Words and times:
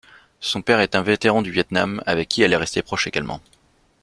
Son 0.39 0.63
père 0.63 0.79
est 0.79 0.95
un 0.95 1.03
vétéran 1.03 1.43
du 1.43 1.51
Vietnam 1.51 2.01
avec 2.07 2.27
qui 2.27 2.41
elle 2.41 2.53
est 2.53 2.57
restée 2.57 2.81
proche 2.81 3.05
également. 3.05 3.39